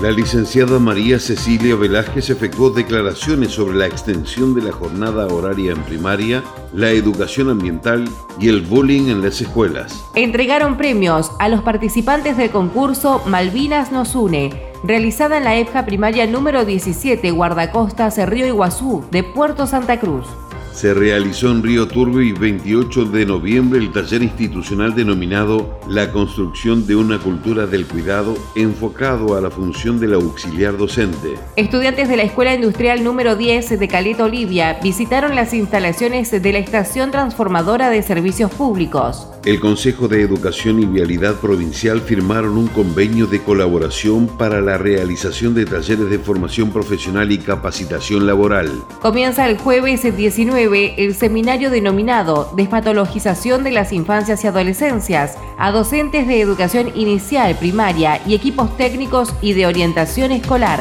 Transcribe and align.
La 0.00 0.10
licenciada 0.10 0.78
María 0.78 1.18
Cecilia 1.18 1.74
Velázquez 1.74 2.28
efectuó 2.28 2.68
declaraciones 2.68 3.52
sobre 3.52 3.78
la 3.78 3.86
extensión 3.86 4.54
de 4.54 4.60
la 4.60 4.70
jornada 4.70 5.26
horaria 5.26 5.72
en 5.72 5.82
primaria, 5.84 6.44
la 6.74 6.90
educación 6.90 7.48
ambiental 7.48 8.06
y 8.38 8.50
el 8.50 8.60
bullying 8.60 9.08
en 9.08 9.22
las 9.22 9.40
escuelas. 9.40 10.04
Entregaron 10.14 10.76
premios 10.76 11.32
a 11.38 11.48
los 11.48 11.62
participantes 11.62 12.36
del 12.36 12.50
concurso 12.50 13.22
Malvinas 13.24 13.90
nos 13.90 14.14
une, 14.14 14.52
realizada 14.84 15.38
en 15.38 15.44
la 15.44 15.56
EFJA 15.56 15.86
primaria 15.86 16.26
número 16.26 16.66
17 16.66 17.30
Guardacosta 17.30 18.10
Río 18.26 18.46
Iguazú 18.46 19.02
de 19.10 19.22
Puerto 19.22 19.66
Santa 19.66 19.98
Cruz 19.98 20.26
se 20.76 20.92
realizó 20.92 21.50
en 21.50 21.62
Río 21.62 21.88
Turbio 21.88 22.20
y 22.20 22.32
28 22.32 23.06
de 23.06 23.24
noviembre 23.24 23.78
el 23.78 23.92
taller 23.92 24.22
institucional 24.22 24.94
denominado 24.94 25.80
La 25.88 26.12
construcción 26.12 26.86
de 26.86 26.94
una 26.94 27.18
cultura 27.18 27.66
del 27.66 27.86
cuidado 27.86 28.36
enfocado 28.54 29.36
a 29.36 29.40
la 29.40 29.50
función 29.50 29.98
del 29.98 30.12
auxiliar 30.12 30.76
docente. 30.76 31.38
Estudiantes 31.56 32.10
de 32.10 32.18
la 32.18 32.24
Escuela 32.24 32.54
Industrial 32.54 33.02
número 33.02 33.36
10 33.36 33.78
de 33.78 33.88
Caleta 33.88 34.24
Olivia 34.24 34.78
visitaron 34.82 35.34
las 35.34 35.54
instalaciones 35.54 36.30
de 36.30 36.52
la 36.52 36.58
Estación 36.58 37.10
Transformadora 37.10 37.88
de 37.88 38.02
Servicios 38.02 38.50
Públicos. 38.50 39.28
El 39.46 39.60
Consejo 39.60 40.08
de 40.08 40.20
Educación 40.22 40.82
y 40.82 40.86
Vialidad 40.86 41.36
Provincial 41.36 42.00
firmaron 42.00 42.58
un 42.58 42.66
convenio 42.66 43.26
de 43.26 43.40
colaboración 43.40 44.26
para 44.26 44.60
la 44.60 44.76
realización 44.76 45.54
de 45.54 45.64
talleres 45.64 46.10
de 46.10 46.18
formación 46.18 46.70
profesional 46.70 47.30
y 47.30 47.38
capacitación 47.38 48.26
laboral. 48.26 48.82
Comienza 49.00 49.48
el 49.48 49.56
jueves 49.56 50.02
19 50.02 50.65
el 50.74 51.14
seminario 51.14 51.70
denominado 51.70 52.52
Despatologización 52.56 53.64
de 53.64 53.70
las 53.70 53.92
Infancias 53.92 54.42
y 54.44 54.46
Adolescencias 54.46 55.38
a 55.58 55.70
docentes 55.70 56.26
de 56.26 56.40
educación 56.40 56.90
inicial, 56.94 57.56
primaria 57.56 58.20
y 58.26 58.34
equipos 58.34 58.76
técnicos 58.76 59.34
y 59.40 59.52
de 59.52 59.66
orientación 59.66 60.32
escolar. 60.32 60.80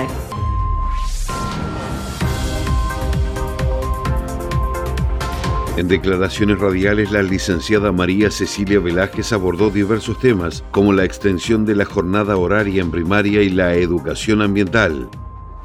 En 5.78 5.90
declaraciones 5.90 6.58
radiales, 6.58 7.12
la 7.12 7.22
licenciada 7.22 7.92
María 7.92 8.32
Cecilia 8.32 8.80
Velázquez 8.80 9.34
abordó 9.34 9.70
diversos 9.70 10.18
temas, 10.20 10.64
como 10.72 10.94
la 10.94 11.04
extensión 11.04 11.66
de 11.66 11.76
la 11.76 11.84
jornada 11.84 12.38
horaria 12.38 12.82
en 12.82 12.92
primaria 12.92 13.42
y 13.42 13.50
la 13.50 13.76
educación 13.76 14.42
ambiental. 14.42 15.10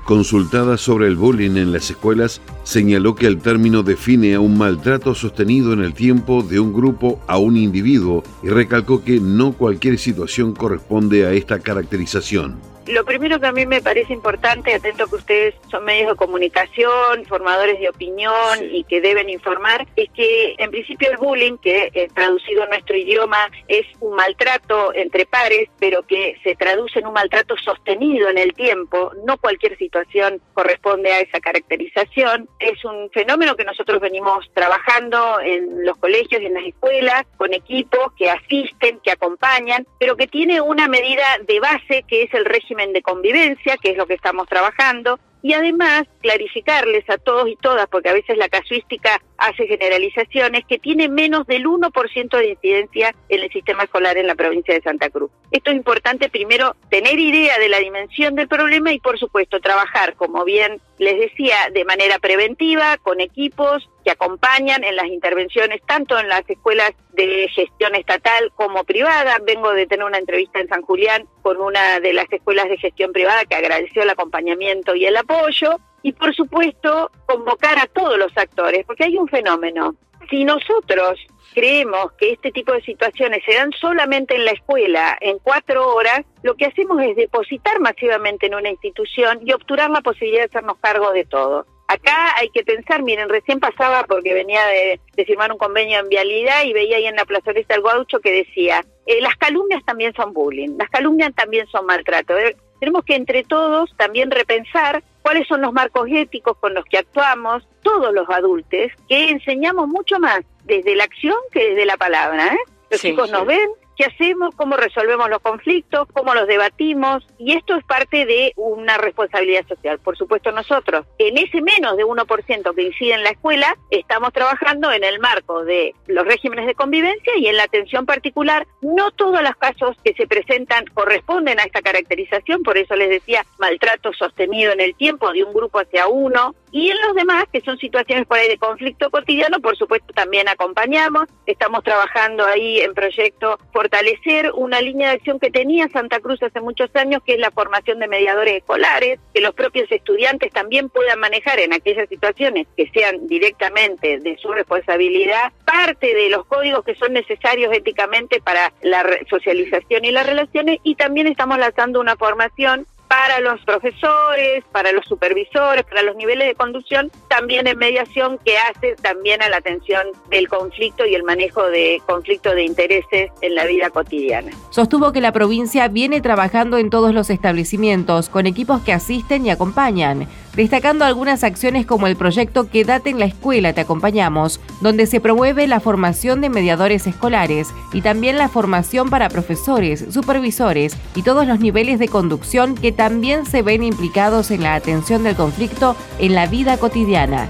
Consultada 0.04 0.76
sobre 0.76 1.06
el 1.06 1.16
bullying 1.16 1.56
en 1.56 1.72
las 1.72 1.90
escuelas, 1.90 2.40
señaló 2.64 3.14
que 3.14 3.26
el 3.26 3.38
término 3.38 3.82
define 3.82 4.34
a 4.34 4.40
un 4.40 4.58
maltrato 4.58 5.14
sostenido 5.14 5.72
en 5.72 5.80
el 5.80 5.94
tiempo 5.94 6.42
de 6.42 6.58
un 6.58 6.72
grupo 6.72 7.20
a 7.28 7.38
un 7.38 7.56
individuo 7.56 8.24
y 8.42 8.48
recalcó 8.48 9.04
que 9.04 9.20
no 9.20 9.52
cualquier 9.52 9.98
situación 9.98 10.52
corresponde 10.52 11.26
a 11.26 11.32
esta 11.32 11.60
caracterización. 11.60 12.56
Lo 12.86 13.04
primero 13.04 13.38
que 13.38 13.46
a 13.46 13.52
mí 13.52 13.66
me 13.66 13.82
parece 13.82 14.12
importante, 14.12 14.74
atento 14.74 15.06
que 15.06 15.16
ustedes 15.16 15.54
son 15.70 15.84
medios 15.84 16.10
de 16.10 16.16
comunicación, 16.16 17.24
formadores 17.28 17.78
de 17.78 17.88
opinión 17.88 18.58
y 18.72 18.84
que 18.84 19.00
deben 19.00 19.28
informar, 19.28 19.86
es 19.96 20.10
que 20.10 20.54
en 20.58 20.70
principio 20.70 21.10
el 21.10 21.18
bullying, 21.18 21.58
que 21.58 21.90
eh, 21.92 22.08
traducido 22.14 22.64
en 22.64 22.70
nuestro 22.70 22.96
idioma 22.96 23.50
es 23.68 23.86
un 24.00 24.16
maltrato 24.16 24.94
entre 24.94 25.26
pares, 25.26 25.68
pero 25.78 26.02
que 26.02 26.38
se 26.42 26.56
traduce 26.56 26.98
en 26.98 27.06
un 27.06 27.12
maltrato 27.12 27.54
sostenido 27.58 28.28
en 28.28 28.38
el 28.38 28.54
tiempo, 28.54 29.12
no 29.26 29.36
cualquier 29.36 29.76
situación 29.76 30.40
corresponde 30.54 31.12
a 31.12 31.20
esa 31.20 31.38
caracterización. 31.38 32.48
Es 32.58 32.84
un 32.84 33.10
fenómeno 33.10 33.56
que 33.56 33.64
nosotros 33.64 34.00
venimos 34.00 34.50
trabajando 34.54 35.38
en 35.40 35.84
los 35.84 35.96
colegios 35.98 36.40
y 36.42 36.46
en 36.46 36.54
las 36.54 36.64
escuelas, 36.64 37.26
con 37.36 37.52
equipos 37.52 38.12
que 38.16 38.30
asisten, 38.30 39.00
que 39.00 39.10
acompañan, 39.10 39.86
pero 39.98 40.16
que 40.16 40.26
tiene 40.26 40.60
una 40.60 40.88
medida 40.88 41.24
de 41.46 41.60
base 41.60 42.04
que 42.08 42.22
es 42.22 42.34
el 42.34 42.44
régimen 42.44 42.79
de 42.88 43.02
convivencia, 43.02 43.76
que 43.76 43.90
es 43.90 43.96
lo 43.96 44.06
que 44.06 44.14
estamos 44.14 44.48
trabajando, 44.48 45.18
y 45.42 45.54
además 45.54 46.04
clarificarles 46.20 47.08
a 47.08 47.18
todos 47.18 47.48
y 47.48 47.56
todas, 47.56 47.86
porque 47.88 48.10
a 48.10 48.14
veces 48.14 48.36
la 48.36 48.48
casuística 48.48 49.20
hace 49.38 49.66
generalizaciones, 49.66 50.64
que 50.66 50.78
tiene 50.78 51.08
menos 51.08 51.46
del 51.46 51.64
1% 51.64 52.36
de 52.36 52.48
incidencia 52.48 53.14
en 53.28 53.42
el 53.42 53.50
sistema 53.50 53.84
escolar 53.84 54.18
en 54.18 54.26
la 54.26 54.34
provincia 54.34 54.74
de 54.74 54.82
Santa 54.82 55.08
Cruz. 55.08 55.30
Esto 55.50 55.70
es 55.70 55.76
importante, 55.76 56.28
primero, 56.28 56.76
tener 56.90 57.18
idea 57.18 57.58
de 57.58 57.70
la 57.70 57.78
dimensión 57.78 58.34
del 58.34 58.48
problema 58.48 58.92
y, 58.92 59.00
por 59.00 59.18
supuesto, 59.18 59.60
trabajar, 59.60 60.14
como 60.14 60.44
bien 60.44 60.80
les 60.98 61.18
decía, 61.18 61.56
de 61.72 61.84
manera 61.84 62.18
preventiva, 62.18 62.98
con 62.98 63.20
equipos 63.20 63.88
acompañan 64.10 64.84
en 64.84 64.96
las 64.96 65.06
intervenciones, 65.06 65.80
tanto 65.86 66.18
en 66.18 66.28
las 66.28 66.48
escuelas 66.48 66.92
de 67.12 67.48
gestión 67.48 67.94
estatal 67.94 68.52
como 68.54 68.84
privada. 68.84 69.38
Vengo 69.44 69.72
de 69.72 69.86
tener 69.86 70.04
una 70.04 70.18
entrevista 70.18 70.60
en 70.60 70.68
San 70.68 70.82
Julián 70.82 71.26
con 71.42 71.58
una 71.58 72.00
de 72.00 72.12
las 72.12 72.30
escuelas 72.32 72.68
de 72.68 72.78
gestión 72.78 73.12
privada 73.12 73.44
que 73.44 73.56
agradeció 73.56 74.02
el 74.02 74.10
acompañamiento 74.10 74.94
y 74.94 75.06
el 75.06 75.16
apoyo. 75.16 75.76
Y 76.02 76.12
por 76.12 76.34
supuesto, 76.34 77.10
convocar 77.26 77.78
a 77.78 77.86
todos 77.86 78.18
los 78.18 78.36
actores, 78.36 78.86
porque 78.86 79.04
hay 79.04 79.18
un 79.18 79.28
fenómeno. 79.28 79.94
Si 80.30 80.44
nosotros 80.44 81.18
creemos 81.54 82.12
que 82.12 82.32
este 82.32 82.52
tipo 82.52 82.72
de 82.72 82.82
situaciones 82.82 83.42
se 83.44 83.54
dan 83.54 83.72
solamente 83.72 84.36
en 84.36 84.44
la 84.44 84.52
escuela 84.52 85.16
en 85.20 85.38
cuatro 85.38 85.94
horas, 85.94 86.20
lo 86.42 86.54
que 86.54 86.66
hacemos 86.66 87.02
es 87.02 87.16
depositar 87.16 87.80
masivamente 87.80 88.46
en 88.46 88.54
una 88.54 88.70
institución 88.70 89.40
y 89.44 89.52
obturar 89.52 89.90
la 89.90 90.00
posibilidad 90.00 90.42
de 90.42 90.48
hacernos 90.50 90.78
cargo 90.78 91.12
de 91.12 91.24
todo. 91.24 91.66
Acá 91.90 92.36
hay 92.36 92.50
que 92.50 92.62
pensar, 92.62 93.02
miren, 93.02 93.28
recién 93.28 93.58
pasaba 93.58 94.04
porque 94.04 94.32
venía 94.32 94.64
de, 94.66 95.00
firmar 95.26 95.50
un 95.50 95.58
convenio 95.58 95.98
en 95.98 96.08
vialidad 96.08 96.62
y 96.64 96.72
veía 96.72 96.98
ahí 96.98 97.06
en 97.06 97.16
la 97.16 97.24
plazoleta 97.24 97.74
el 97.74 97.82
gaucho 97.82 98.20
que 98.20 98.30
decía, 98.30 98.84
eh, 99.06 99.20
las 99.20 99.34
calumnias 99.34 99.84
también 99.84 100.12
son 100.14 100.32
bullying, 100.32 100.76
las 100.78 100.88
calumnias 100.88 101.34
también 101.34 101.66
son 101.66 101.86
maltrato. 101.86 102.38
Eh, 102.38 102.56
tenemos 102.78 103.04
que 103.04 103.16
entre 103.16 103.42
todos 103.42 103.92
también 103.96 104.30
repensar 104.30 105.02
cuáles 105.22 105.48
son 105.48 105.62
los 105.62 105.72
marcos 105.72 106.08
éticos 106.08 106.56
con 106.58 106.74
los 106.74 106.84
que 106.84 106.98
actuamos, 106.98 107.66
todos 107.82 108.14
los 108.14 108.30
adultos, 108.30 108.92
que 109.08 109.30
enseñamos 109.30 109.88
mucho 109.88 110.20
más 110.20 110.42
desde 110.66 110.94
la 110.94 111.02
acción 111.02 111.34
que 111.50 111.70
desde 111.70 111.86
la 111.86 111.96
palabra. 111.96 112.54
¿eh? 112.54 112.58
Los 112.88 113.00
chicos 113.00 113.32
nos 113.32 113.46
ven, 113.46 113.68
qué 114.00 114.06
hacemos, 114.06 114.54
cómo 114.56 114.76
resolvemos 114.78 115.28
los 115.28 115.40
conflictos, 115.40 116.08
cómo 116.14 116.32
los 116.34 116.46
debatimos, 116.46 117.26
y 117.38 117.52
esto 117.52 117.76
es 117.76 117.84
parte 117.84 118.24
de 118.24 118.54
una 118.56 118.96
responsabilidad 118.96 119.66
social. 119.68 119.98
Por 119.98 120.16
supuesto, 120.16 120.50
nosotros, 120.52 121.04
en 121.18 121.36
ese 121.36 121.60
menos 121.60 121.98
de 121.98 122.04
1% 122.06 122.74
que 122.74 122.82
incide 122.82 123.12
en 123.12 123.24
la 123.24 123.30
escuela, 123.30 123.76
estamos 123.90 124.32
trabajando 124.32 124.90
en 124.90 125.04
el 125.04 125.18
marco 125.18 125.64
de 125.64 125.94
los 126.06 126.24
regímenes 126.24 126.66
de 126.66 126.74
convivencia 126.74 127.36
y 127.36 127.48
en 127.48 127.58
la 127.58 127.64
atención 127.64 128.06
particular. 128.06 128.66
No 128.80 129.10
todos 129.10 129.42
los 129.42 129.54
casos 129.56 129.94
que 130.02 130.14
se 130.14 130.26
presentan 130.26 130.86
corresponden 130.94 131.60
a 131.60 131.64
esta 131.64 131.82
caracterización, 131.82 132.62
por 132.62 132.78
eso 132.78 132.96
les 132.96 133.10
decía 133.10 133.44
maltrato 133.58 134.14
sostenido 134.14 134.72
en 134.72 134.80
el 134.80 134.94
tiempo 134.94 135.30
de 135.30 135.44
un 135.44 135.52
grupo 135.52 135.78
hacia 135.78 136.08
uno, 136.08 136.54
y 136.72 136.90
en 136.90 136.96
los 137.06 137.14
demás, 137.14 137.44
que 137.52 137.60
son 137.60 137.78
situaciones 137.78 138.26
por 138.26 138.38
ahí 138.38 138.48
de 138.48 138.58
conflicto 138.58 139.10
cotidiano, 139.10 139.60
por 139.60 139.76
supuesto 139.76 140.12
también 140.12 140.48
acompañamos. 140.48 141.24
Estamos 141.46 141.82
trabajando 141.82 142.44
ahí 142.44 142.80
en 142.80 142.94
proyecto 142.94 143.58
fortalecer 143.72 144.52
una 144.54 144.80
línea 144.80 145.08
de 145.08 145.14
acción 145.16 145.40
que 145.40 145.50
tenía 145.50 145.88
Santa 145.88 146.20
Cruz 146.20 146.42
hace 146.42 146.60
muchos 146.60 146.94
años, 146.94 147.22
que 147.24 147.34
es 147.34 147.40
la 147.40 147.50
formación 147.50 147.98
de 147.98 148.08
mediadores 148.08 148.58
escolares, 148.58 149.18
que 149.34 149.40
los 149.40 149.54
propios 149.54 149.90
estudiantes 149.90 150.52
también 150.52 150.88
puedan 150.88 151.18
manejar 151.18 151.58
en 151.58 151.72
aquellas 151.72 152.08
situaciones 152.08 152.66
que 152.76 152.88
sean 152.90 153.26
directamente 153.26 154.18
de 154.18 154.36
su 154.38 154.52
responsabilidad 154.52 155.52
parte 155.64 156.14
de 156.14 156.30
los 156.30 156.46
códigos 156.46 156.84
que 156.84 156.94
son 156.94 157.12
necesarios 157.12 157.72
éticamente 157.72 158.40
para 158.40 158.72
la 158.82 159.04
socialización 159.28 160.04
y 160.04 160.10
las 160.10 160.26
relaciones 160.26 160.78
y 160.82 160.94
también 160.94 161.26
estamos 161.26 161.58
lanzando 161.58 162.00
una 162.00 162.16
formación 162.16 162.86
para 163.10 163.40
los 163.40 163.60
profesores, 163.64 164.62
para 164.70 164.92
los 164.92 165.04
supervisores, 165.04 165.84
para 165.84 166.02
los 166.04 166.14
niveles 166.14 166.46
de 166.46 166.54
conducción, 166.54 167.10
también 167.26 167.66
en 167.66 167.76
mediación 167.76 168.38
que 168.44 168.56
hace 168.56 168.94
también 169.02 169.42
a 169.42 169.48
la 169.48 169.56
atención 169.56 170.06
del 170.30 170.48
conflicto 170.48 171.04
y 171.04 171.16
el 171.16 171.24
manejo 171.24 171.66
de 171.66 172.00
conflicto 172.06 172.54
de 172.54 172.62
intereses 172.62 173.32
en 173.40 173.56
la 173.56 173.66
vida 173.66 173.90
cotidiana. 173.90 174.52
Sostuvo 174.70 175.10
que 175.10 175.20
la 175.20 175.32
provincia 175.32 175.88
viene 175.88 176.20
trabajando 176.20 176.78
en 176.78 176.88
todos 176.88 177.12
los 177.12 177.30
establecimientos 177.30 178.28
con 178.28 178.46
equipos 178.46 178.80
que 178.82 178.92
asisten 178.92 179.44
y 179.44 179.50
acompañan 179.50 180.28
destacando 180.54 181.04
algunas 181.04 181.44
acciones 181.44 181.86
como 181.86 182.06
el 182.06 182.16
proyecto 182.16 182.68
Quédate 182.68 183.10
en 183.10 183.18
la 183.18 183.24
escuela, 183.24 183.72
te 183.72 183.80
acompañamos, 183.80 184.60
donde 184.80 185.06
se 185.06 185.20
promueve 185.20 185.66
la 185.66 185.80
formación 185.80 186.40
de 186.40 186.50
mediadores 186.50 187.06
escolares 187.06 187.68
y 187.92 188.02
también 188.02 188.38
la 188.38 188.48
formación 188.48 189.10
para 189.10 189.28
profesores, 189.28 190.04
supervisores 190.10 190.96
y 191.14 191.22
todos 191.22 191.46
los 191.46 191.60
niveles 191.60 191.98
de 191.98 192.08
conducción 192.08 192.74
que 192.74 192.92
también 192.92 193.46
se 193.46 193.62
ven 193.62 193.82
implicados 193.82 194.50
en 194.50 194.62
la 194.62 194.74
atención 194.74 195.22
del 195.22 195.36
conflicto 195.36 195.96
en 196.18 196.34
la 196.34 196.46
vida 196.46 196.76
cotidiana. 196.78 197.48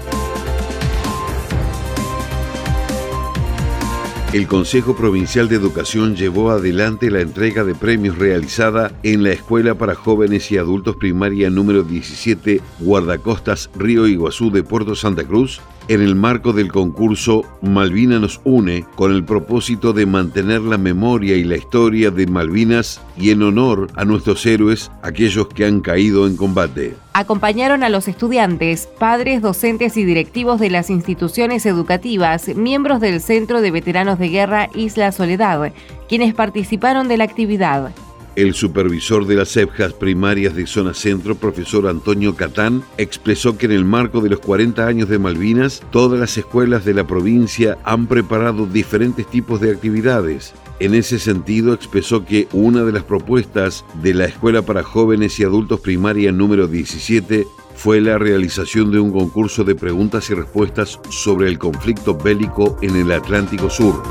El 4.33 4.47
Consejo 4.47 4.95
Provincial 4.95 5.49
de 5.49 5.57
Educación 5.57 6.15
llevó 6.15 6.51
adelante 6.51 7.11
la 7.11 7.19
entrega 7.19 7.65
de 7.65 7.75
premios 7.75 8.17
realizada 8.17 8.93
en 9.03 9.23
la 9.23 9.31
Escuela 9.31 9.75
para 9.75 9.93
Jóvenes 9.93 10.49
y 10.53 10.57
Adultos 10.57 10.95
Primaria 10.95 11.49
número 11.49 11.83
17 11.83 12.61
Guardacostas 12.79 13.69
Río 13.75 14.07
Iguazú 14.07 14.49
de 14.49 14.63
Puerto 14.63 14.95
Santa 14.95 15.25
Cruz 15.25 15.59
en 15.93 16.01
el 16.01 16.15
marco 16.15 16.53
del 16.53 16.71
concurso 16.71 17.43
Malvina 17.61 18.17
nos 18.17 18.39
une 18.45 18.85
con 18.95 19.11
el 19.11 19.25
propósito 19.25 19.91
de 19.91 20.05
mantener 20.05 20.61
la 20.61 20.77
memoria 20.77 21.35
y 21.35 21.43
la 21.43 21.57
historia 21.57 22.11
de 22.11 22.27
Malvinas 22.27 23.01
y 23.17 23.31
en 23.31 23.43
honor 23.43 23.89
a 23.95 24.05
nuestros 24.05 24.45
héroes, 24.45 24.89
aquellos 25.01 25.49
que 25.49 25.65
han 25.65 25.81
caído 25.81 26.27
en 26.27 26.37
combate. 26.37 26.95
Acompañaron 27.11 27.83
a 27.83 27.89
los 27.89 28.07
estudiantes, 28.07 28.87
padres, 28.99 29.41
docentes 29.41 29.97
y 29.97 30.05
directivos 30.05 30.61
de 30.61 30.69
las 30.69 30.89
instituciones 30.89 31.65
educativas, 31.65 32.47
miembros 32.55 33.01
del 33.01 33.19
Centro 33.19 33.59
de 33.59 33.71
Veteranos 33.71 34.17
de 34.17 34.29
Guerra 34.29 34.69
Isla 34.73 35.11
Soledad, 35.11 35.73
quienes 36.07 36.33
participaron 36.33 37.09
de 37.09 37.17
la 37.17 37.25
actividad. 37.25 37.91
El 38.35 38.53
supervisor 38.53 39.27
de 39.27 39.35
las 39.35 39.57
EPJAS 39.57 39.91
primarias 39.93 40.55
de 40.55 40.65
Zona 40.65 40.93
Centro, 40.93 41.35
profesor 41.35 41.87
Antonio 41.87 42.33
Catán, 42.33 42.81
expresó 42.97 43.57
que 43.57 43.65
en 43.65 43.73
el 43.73 43.83
marco 43.83 44.21
de 44.21 44.29
los 44.29 44.39
40 44.39 44.87
años 44.87 45.09
de 45.09 45.19
Malvinas, 45.19 45.83
todas 45.91 46.17
las 46.17 46.37
escuelas 46.37 46.85
de 46.85 46.93
la 46.93 47.05
provincia 47.05 47.77
han 47.83 48.07
preparado 48.07 48.65
diferentes 48.67 49.27
tipos 49.27 49.59
de 49.59 49.71
actividades. 49.71 50.53
En 50.79 50.95
ese 50.95 51.19
sentido, 51.19 51.73
expresó 51.73 52.23
que 52.23 52.47
una 52.53 52.85
de 52.85 52.93
las 52.93 53.03
propuestas 53.03 53.83
de 54.01 54.13
la 54.13 54.25
Escuela 54.25 54.61
para 54.61 54.81
Jóvenes 54.81 55.37
y 55.39 55.43
Adultos 55.43 55.81
Primaria 55.81 56.31
número 56.31 56.67
17 56.67 57.45
fue 57.75 57.99
la 57.99 58.17
realización 58.17 58.91
de 58.91 58.99
un 58.99 59.11
concurso 59.11 59.65
de 59.65 59.75
preguntas 59.75 60.29
y 60.29 60.35
respuestas 60.35 60.99
sobre 61.09 61.49
el 61.49 61.59
conflicto 61.59 62.17
bélico 62.17 62.77
en 62.81 62.95
el 62.95 63.11
Atlántico 63.11 63.69
Sur. 63.69 64.01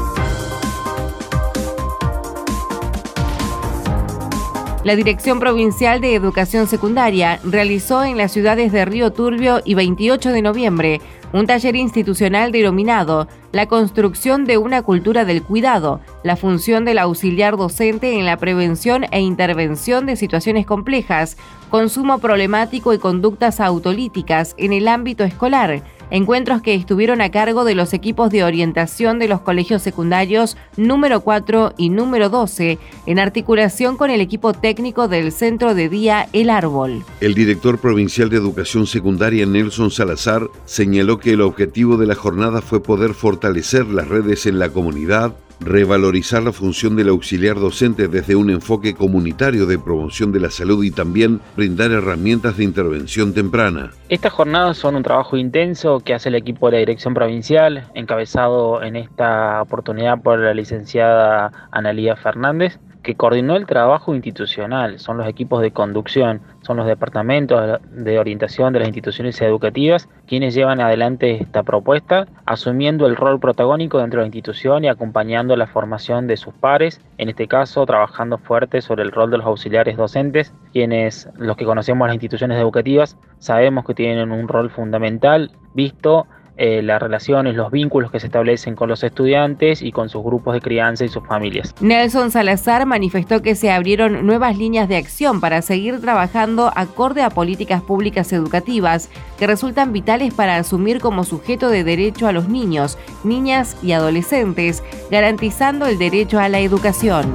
La 4.83 4.97
Dirección 4.97 5.41
Provincial 5.41 6.01
de 6.01 6.15
Educación 6.15 6.67
Secundaria 6.67 7.39
realizó 7.45 8.03
en 8.03 8.17
las 8.17 8.33
ciudades 8.33 8.73
de 8.73 8.87
Río 8.87 9.13
Turbio 9.13 9.61
y 9.63 9.75
28 9.75 10.33
de 10.33 10.41
noviembre 10.41 11.03
un 11.35 11.47
taller 11.47 11.77
institucional 11.77 12.51
denominado 12.51 13.29
La 13.53 13.67
construcción 13.67 14.47
de 14.47 14.57
una 14.57 14.81
cultura 14.81 15.27
del 15.27 15.43
cuidado, 15.43 16.01
la 16.25 16.37
función 16.37 16.87
del 16.87 16.99
auxiliar 16.99 17.59
docente 17.59 18.19
en 18.19 18.25
la 18.25 18.39
prevención 18.39 19.05
e 19.11 19.21
intervención 19.21 20.07
de 20.07 20.17
situaciones 20.17 20.65
complejas, 20.65 21.37
consumo 21.69 22.19
problemático 22.19 22.95
y 22.95 22.99
conductas 22.99 23.61
autolíticas 23.61 24.55
en 24.57 24.73
el 24.73 24.89
ámbito 24.89 25.25
escolar 25.25 25.83
encuentros 26.11 26.63
que 26.63 26.75
estuvieron 26.75 27.21
a 27.21 27.31
cargo 27.31 27.65
de 27.65 27.75
los 27.75 27.93
equipos 27.93 28.31
de 28.31 28.45
orientación 28.45 29.19
de 29.19 29.29
los 29.29 29.41
colegios 29.41 29.83
secundarios 29.83 30.57
número 30.77 31.21
4 31.21 31.75
y 31.77 31.89
número 31.91 32.29
12, 32.29 32.79
en 33.07 33.19
articulación 33.19 33.97
con 33.97 34.11
el 34.11 34.21
equipo 34.21 34.53
técnico 34.53 35.09
del 35.09 35.33
Centro 35.33 35.75
de 35.75 35.89
Día 35.89 36.29
El 36.33 36.51
Árbol. 36.51 37.05
El 37.21 37.35
director 37.35 37.79
provincial 37.79 38.31
de 38.31 38.37
Educación 38.37 38.87
Secundaria, 38.87 39.47
Nelson 39.47 39.91
Salazar, 39.91 40.49
señaló 40.65 41.19
que 41.19 41.33
el 41.33 41.41
objetivo 41.41 41.97
de 41.97 42.07
la 42.07 42.15
jornada 42.15 42.61
fue 42.61 42.83
poder 42.83 43.15
fortalecer 43.15 43.87
las 43.87 44.09
redes 44.09 44.47
en 44.47 44.59
la 44.59 44.71
comunidad, 44.71 45.35
revalorizar 45.61 46.43
la 46.43 46.53
función 46.53 46.97
del 46.97 47.09
auxiliar 47.09 47.57
docente 47.57 48.09
desde 48.09 48.37
un 48.37 48.51
enfoque 48.51 48.95
comunitario 48.95 49.67
de 49.67 49.79
promoción 49.79 50.33
de 50.33 50.41
la 50.41 50.51
salud 50.51 50.83
y 50.85 50.91
también 50.91 51.41
brindar 51.57 51.91
herramientas 51.91 52.57
de 52.57 52.65
intervención 52.65 53.35
temprana. 53.35 53.91
Estas 54.09 54.33
jornadas 54.33 54.79
son 54.79 54.97
un 54.97 55.03
trabajo 55.03 55.37
intenso 55.37 56.01
que 56.01 56.15
hace 56.15 56.29
el 56.31 56.35
equipo 56.35 56.67
de 56.67 56.73
la 56.73 56.79
Dirección 56.79 57.15
Provincial, 57.15 57.89
encabezado 57.95 58.83
en 58.83 58.97
esta 58.97 59.63
oportunidad 59.63 60.23
por 60.23 60.39
la 60.39 60.55
licenciada 60.55 61.69
Analía 61.71 62.17
Fernández, 62.17 62.79
que 63.03 63.15
coordinó 63.15 63.57
el 63.57 63.67
trabajo 63.67 64.15
institucional, 64.15 64.99
son 64.99 65.17
los 65.17 65.27
equipos 65.27 65.63
de 65.63 65.71
conducción, 65.71 66.41
son 66.63 66.77
los 66.77 66.87
departamentos 66.87 67.81
de 67.91 68.19
orientación 68.19 68.73
de 68.73 68.81
las 68.81 68.89
instituciones 68.89 69.41
educativas 69.41 70.09
quienes 70.27 70.55
llevan 70.55 70.81
adelante 70.81 71.43
esta 71.43 71.63
propuesta, 71.63 72.27
asumiendo 72.47 73.07
el 73.07 73.17
rol 73.17 73.41
protagónico 73.41 73.99
dentro 73.99 74.19
de 74.19 74.25
la 74.25 74.29
institución 74.29 74.85
y 74.85 74.89
acompañando 74.89 75.57
la 75.57 75.67
formación 75.67 76.27
de 76.27 76.37
sus 76.37 76.55
pares, 76.55 77.01
en 77.19 77.29
este 77.29 77.49
caso 77.49 77.85
trabajando 77.87 78.39
fuerte 78.39 78.81
sobre 78.81 79.03
el 79.03 79.13
rol 79.13 79.31
de 79.31 79.39
los 79.39 79.47
auxiliares 79.47 79.97
docentes, 79.97 80.53
quienes 80.73 81.29
los 81.37 81.57
que 81.57 81.65
conocemos 81.65 82.07
las 82.07 82.15
instituciones 82.15 82.59
educativas 82.59 83.17
sabemos 83.39 83.85
que 83.85 83.95
tienen 83.95 84.31
un 84.31 84.47
rol 84.47 84.71
fundamental 84.71 85.51
visto 85.75 86.27
eh, 86.57 86.83
las 86.83 87.01
relaciones, 87.01 87.55
los 87.55 87.71
vínculos 87.71 88.11
que 88.11 88.21
se 88.21 88.27
establecen 88.27 88.75
con 88.75 88.89
los 88.89 89.03
estudiantes 89.03 89.83
y 89.83 89.93
con 89.93 90.09
sus 90.09 90.23
grupos 90.23 90.55
de 90.55 90.61
crianza 90.61 91.05
y 91.05 91.09
sus 91.09 91.27
familias. 91.27 91.75
Nelson 91.81 92.31
Salazar 92.31 92.87
manifestó 92.87 93.43
que 93.43 93.55
se 93.55 93.71
abrieron 93.71 94.27
nuevas 94.27 94.59
líneas 94.59 94.89
de 94.89 94.97
acción 94.97 95.41
para 95.41 95.63
seguir 95.63 96.01
trabajando 96.01 96.71
acorde 96.77 97.23
a 97.23 97.31
políticas 97.31 97.83
públicas 97.83 98.33
educativas 98.33 99.09
que 99.39 99.47
resultan 99.47 99.93
vitales 99.93 100.35
para 100.35 100.57
asumir 100.57 101.01
como 101.01 101.25
sujeto 101.25 101.71
de 101.71 101.85
derecho 101.85 102.27
a 102.27 102.33
los 102.33 102.49
niños, 102.49 102.99
niñas 103.25 103.77
y 103.83 103.93
adolescentes, 103.93 104.83
garantizando 105.11 105.87
el 105.87 105.99
derecho 105.99 106.39
a 106.39 106.49
la 106.49 106.61
educación. 106.61 107.35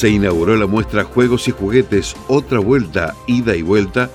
Se 0.00 0.08
inauguró 0.08 0.56
la 0.56 0.66
muestra 0.66 1.04
Juegos 1.04 1.46
y 1.48 1.50
Juguetes, 1.50 2.16
otra 2.26 2.58
vuelta, 2.58 3.14
ida 3.26 3.54
y 3.54 3.60
vuelta, 3.60 4.08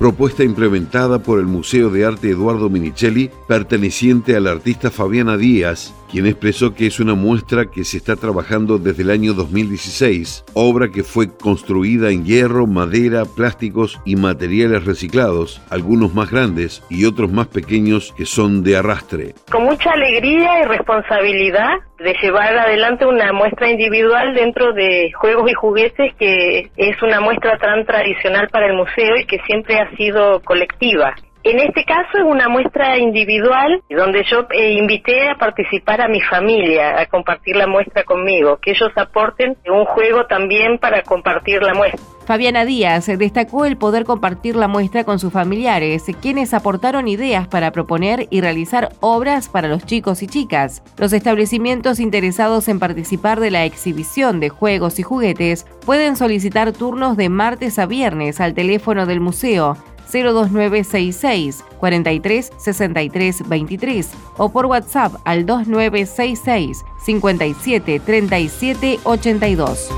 propuesta 0.00 0.42
implementada 0.42 1.22
por 1.22 1.38
el 1.38 1.44
Museo 1.44 1.90
de 1.90 2.06
Arte 2.06 2.30
Eduardo 2.30 2.70
Minichelli, 2.70 3.30
perteneciente 3.46 4.34
al 4.34 4.46
artista 4.46 4.90
Fabiana 4.90 5.36
Díaz, 5.36 5.92
quien 6.10 6.26
expresó 6.26 6.74
que 6.74 6.86
es 6.86 7.00
una 7.00 7.14
muestra 7.14 7.66
que 7.66 7.84
se 7.84 7.96
está 7.96 8.16
trabajando 8.16 8.78
desde 8.78 9.02
el 9.02 9.10
año 9.10 9.32
2016, 9.32 10.44
obra 10.54 10.88
que 10.88 11.04
fue 11.04 11.28
construida 11.36 12.10
en 12.10 12.24
hierro, 12.24 12.66
madera, 12.66 13.22
plásticos 13.24 14.00
y 14.04 14.16
materiales 14.16 14.84
reciclados, 14.84 15.62
algunos 15.70 16.14
más 16.14 16.30
grandes 16.30 16.82
y 16.90 17.04
otros 17.04 17.30
más 17.30 17.46
pequeños 17.46 18.12
que 18.16 18.26
son 18.26 18.62
de 18.64 18.76
arrastre. 18.76 19.34
Con 19.50 19.64
mucha 19.64 19.92
alegría 19.92 20.60
y 20.60 20.66
responsabilidad 20.66 21.78
de 21.98 22.14
llevar 22.22 22.56
adelante 22.56 23.06
una 23.06 23.32
muestra 23.32 23.70
individual 23.70 24.34
dentro 24.34 24.72
de 24.72 25.12
juegos 25.12 25.50
y 25.50 25.54
juguetes 25.54 26.14
que 26.18 26.70
es 26.76 27.02
una 27.02 27.20
muestra 27.20 27.58
tan 27.58 27.84
tradicional 27.84 28.48
para 28.50 28.66
el 28.66 28.76
museo 28.76 29.16
y 29.18 29.26
que 29.26 29.38
siempre 29.46 29.78
ha 29.78 29.94
sido 29.96 30.40
colectiva. 30.40 31.14
En 31.42 31.58
este 31.58 31.84
caso 31.84 32.18
es 32.18 32.24
una 32.24 32.50
muestra 32.50 32.98
individual 32.98 33.82
donde 33.88 34.24
yo 34.30 34.46
eh, 34.50 34.72
invité 34.72 35.30
a 35.30 35.36
participar 35.36 36.02
a 36.02 36.08
mi 36.08 36.20
familia, 36.20 37.00
a 37.00 37.06
compartir 37.06 37.56
la 37.56 37.66
muestra 37.66 38.04
conmigo, 38.04 38.58
que 38.60 38.72
ellos 38.72 38.90
aporten 38.94 39.56
un 39.66 39.86
juego 39.86 40.26
también 40.26 40.76
para 40.78 41.02
compartir 41.02 41.62
la 41.62 41.72
muestra. 41.72 41.98
Fabiana 42.26 42.66
Díaz 42.66 43.06
destacó 43.06 43.64
el 43.64 43.78
poder 43.78 44.04
compartir 44.04 44.54
la 44.54 44.68
muestra 44.68 45.04
con 45.04 45.18
sus 45.18 45.32
familiares, 45.32 46.04
quienes 46.20 46.52
aportaron 46.52 47.08
ideas 47.08 47.48
para 47.48 47.72
proponer 47.72 48.26
y 48.28 48.42
realizar 48.42 48.90
obras 49.00 49.48
para 49.48 49.66
los 49.66 49.86
chicos 49.86 50.22
y 50.22 50.26
chicas. 50.26 50.82
Los 50.98 51.14
establecimientos 51.14 52.00
interesados 52.00 52.68
en 52.68 52.78
participar 52.78 53.40
de 53.40 53.50
la 53.50 53.64
exhibición 53.64 54.40
de 54.40 54.50
juegos 54.50 54.98
y 54.98 55.04
juguetes 55.04 55.64
pueden 55.86 56.16
solicitar 56.16 56.72
turnos 56.72 57.16
de 57.16 57.30
martes 57.30 57.78
a 57.78 57.86
viernes 57.86 58.42
al 58.42 58.52
teléfono 58.52 59.06
del 59.06 59.20
museo 59.20 59.78
02966 60.10 61.64
43 61.78 62.52
63 62.56 63.48
23 63.48 64.08
o 64.36 64.50
por 64.50 64.66
WhatsApp 64.66 65.14
al 65.24 65.46
2966 65.46 66.84
57 67.04 68.00
37 68.00 69.00
82. 69.04 69.90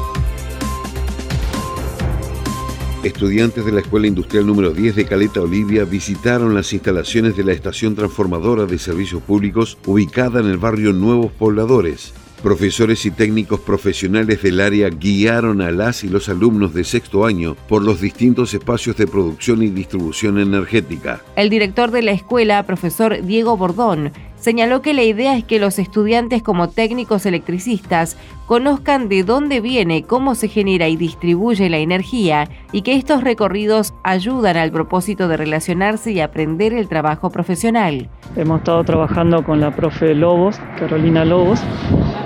Estudiantes 3.02 3.66
de 3.66 3.73
la 3.73 3.81
Escuela 3.81 4.07
Industrial 4.07 4.47
número 4.47 4.71
10 4.71 4.95
de 4.95 5.07
Caleta 5.07 5.40
Olivia 5.40 5.85
visitaron 5.85 6.54
las 6.54 6.73
instalaciones 6.73 7.37
de 7.37 7.42
la 7.42 7.52
estación 7.52 7.97
transformadora 7.97 8.64
de 8.64 8.78
servicios 8.78 9.21
públicos 9.23 9.76
ubicada 9.87 10.38
en 10.38 10.47
el 10.47 10.57
barrio 10.57 10.92
Nuevos 10.92 11.33
Pobladores. 11.33 12.14
Profesores 12.43 13.07
y 13.07 13.13
técnicos 13.13 13.61
profesionales 13.61 14.43
del 14.43 14.61
área 14.61 14.89
guiaron 14.89 15.61
a 15.61 15.71
las 15.71 16.03
y 16.03 16.09
los 16.09 16.29
alumnos 16.29 16.75
de 16.75 16.83
sexto 16.83 17.25
año 17.25 17.57
por 17.69 17.85
los 17.85 18.01
distintos 18.01 18.53
espacios 18.53 18.97
de 18.97 19.07
producción 19.07 19.63
y 19.63 19.69
distribución 19.69 20.41
energética. 20.41 21.23
El 21.37 21.51
director 21.51 21.93
de 21.93 22.03
la 22.03 22.11
escuela, 22.11 22.61
profesor 22.65 23.23
Diego 23.23 23.57
Bordón, 23.57 24.11
señaló 24.35 24.83
que 24.83 24.93
la 24.93 25.05
idea 25.05 25.37
es 25.37 25.45
que 25.45 25.61
los 25.61 25.79
estudiantes 25.79 26.43
como 26.43 26.69
técnicos 26.69 27.27
electricistas 27.27 28.17
conozcan 28.47 29.09
de 29.09 29.23
dónde 29.23 29.61
viene, 29.61 30.03
cómo 30.03 30.35
se 30.35 30.49
genera 30.49 30.89
y 30.89 30.97
distribuye 30.97 31.71
la 31.71 31.79
energía 31.79 32.49
y 32.73 32.83
que 32.83 32.97
estos 32.97 33.23
recorridos 33.23 33.95
ayudan 34.03 34.57
al 34.57 34.73
propósito 34.73 35.29
de 35.29 35.37
relacionarse 35.37 36.11
y 36.11 36.19
aprender 36.19 36.73
el 36.73 36.89
trabajo 36.89 37.31
profesional. 37.31 38.09
Hemos 38.35 38.59
estado 38.59 38.83
trabajando 38.83 39.45
con 39.45 39.61
la 39.61 39.77
profe 39.77 40.13
Lobos, 40.13 40.59
Carolina 40.77 41.25
Lobos, 41.25 41.61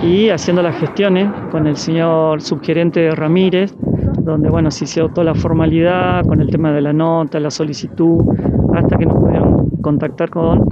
y 0.06 0.30
haciendo 0.30 0.62
las 0.62 0.76
gestiones 0.76 1.28
con 1.50 1.66
el 1.66 1.76
señor 1.76 2.40
subgerente 2.40 3.10
Ramírez, 3.10 3.74
donde 4.20 4.48
bueno, 4.48 4.70
se 4.70 4.84
hizo 4.84 5.08
toda 5.08 5.24
la 5.24 5.34
formalidad 5.34 6.24
con 6.24 6.40
el 6.40 6.48
tema 6.48 6.72
de 6.72 6.80
la 6.80 6.92
nota, 6.92 7.40
la 7.40 7.50
solicitud, 7.50 8.20
hasta 8.74 8.96
que 8.96 9.06
nos 9.06 9.16
pudieron 9.16 9.70
contactar 9.82 10.30
con 10.30 10.68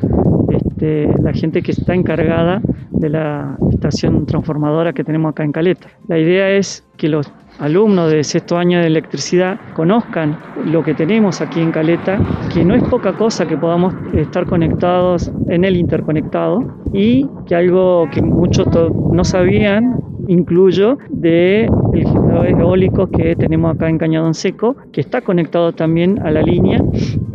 este, 0.50 1.12
la 1.20 1.32
gente 1.32 1.62
que 1.62 1.72
está 1.72 1.94
encargada 1.94 2.60
de 2.90 3.08
la 3.08 3.56
estación 3.72 4.24
transformadora 4.24 4.92
que 4.92 5.02
tenemos 5.02 5.32
acá 5.32 5.42
en 5.42 5.52
Caleta. 5.52 5.88
La 6.06 6.18
idea 6.18 6.50
es 6.50 6.86
que 6.96 7.08
los 7.08 7.32
alumnos 7.58 8.10
de 8.10 8.24
sexto 8.24 8.56
año 8.56 8.80
de 8.80 8.86
electricidad 8.86 9.58
conozcan 9.74 10.36
lo 10.66 10.82
que 10.82 10.94
tenemos 10.94 11.40
aquí 11.40 11.60
en 11.60 11.70
Caleta, 11.70 12.18
que 12.52 12.64
no 12.64 12.74
es 12.74 12.82
poca 12.84 13.12
cosa 13.12 13.46
que 13.46 13.56
podamos 13.56 13.94
estar 14.14 14.46
conectados 14.46 15.30
en 15.48 15.64
el 15.64 15.76
interconectado 15.76 16.64
y 16.92 17.28
que 17.46 17.54
algo 17.54 18.08
que 18.12 18.22
muchos 18.22 18.66
no 19.12 19.24
sabían, 19.24 19.96
incluyo, 20.28 20.98
de 21.10 21.68
el 21.92 22.08
generador 22.08 22.46
eólico 22.48 23.06
que 23.08 23.36
tenemos 23.36 23.74
acá 23.74 23.88
en 23.88 23.98
Cañadón 23.98 24.34
Seco, 24.34 24.76
que 24.92 25.00
está 25.00 25.20
conectado 25.20 25.72
también 25.72 26.20
a 26.24 26.30
la 26.30 26.42
línea 26.42 26.82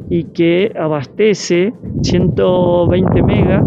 y 0.09 0.23
que 0.25 0.73
abastece 0.77 1.73
120 2.01 3.23
megas 3.23 3.63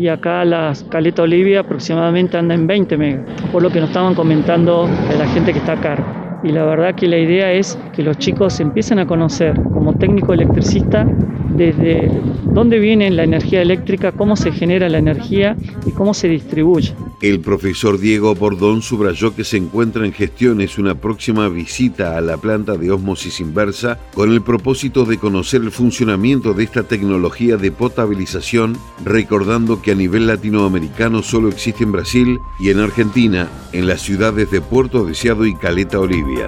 y 0.00 0.08
acá 0.08 0.46
la 0.46 0.72
Caleta 0.88 1.22
Olivia 1.24 1.60
aproximadamente 1.60 2.38
anda 2.38 2.54
en 2.54 2.66
20 2.66 2.96
megas, 2.96 3.20
por 3.52 3.62
lo 3.62 3.68
que 3.68 3.80
nos 3.80 3.90
estaban 3.90 4.14
comentando 4.14 4.88
la 5.18 5.26
gente 5.26 5.52
que 5.52 5.58
está 5.58 5.72
acá. 5.72 6.40
Y 6.42 6.52
la 6.52 6.64
verdad 6.64 6.94
que 6.94 7.06
la 7.06 7.18
idea 7.18 7.52
es 7.52 7.78
que 7.92 8.02
los 8.02 8.16
chicos 8.16 8.60
empiecen 8.60 8.98
a 8.98 9.06
conocer 9.06 9.60
como 9.60 9.92
técnico 9.92 10.32
electricista 10.32 11.06
desde 11.50 12.10
dónde 12.46 12.78
viene 12.78 13.10
la 13.10 13.24
energía 13.24 13.60
eléctrica, 13.60 14.12
cómo 14.12 14.36
se 14.36 14.52
genera 14.52 14.88
la 14.88 14.96
energía 14.96 15.54
y 15.84 15.90
cómo 15.90 16.14
se 16.14 16.28
distribuye. 16.28 16.94
El 17.20 17.40
profesor 17.40 17.98
Diego 17.98 18.34
Bordón 18.34 18.80
subrayó 18.80 19.34
que 19.34 19.44
se 19.44 19.58
encuentra 19.58 20.06
en 20.06 20.14
gestiones 20.14 20.78
una 20.78 20.94
próxima 20.94 21.50
visita 21.50 22.16
a 22.16 22.22
la 22.22 22.38
planta 22.38 22.78
de 22.78 22.90
ósmosis 22.90 23.40
inversa 23.40 23.98
con 24.14 24.32
el 24.32 24.40
propósito 24.40 25.04
de 25.04 25.18
conocer 25.18 25.60
el 25.60 25.70
funcionamiento 25.70 26.54
de 26.54 26.64
esta 26.64 26.84
tecnología 26.84 27.58
de 27.58 27.72
potabilización, 27.72 28.78
recordando 29.04 29.82
que 29.82 29.92
a 29.92 29.96
nivel 29.96 30.26
latinoamericano 30.26 31.22
solo 31.22 31.50
existe 31.50 31.84
en 31.84 31.92
Brasil 31.92 32.40
y 32.58 32.70
en 32.70 32.80
Argentina, 32.80 33.50
en 33.72 33.86
las 33.86 34.00
ciudades 34.00 34.50
de 34.50 34.62
Puerto 34.62 35.04
Deseado 35.04 35.44
y 35.44 35.54
Caleta 35.54 36.00
Olivia. 36.00 36.46